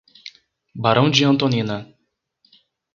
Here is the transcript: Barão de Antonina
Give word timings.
Barão 0.73 1.11
de 1.11 1.23
Antonina 1.23 1.95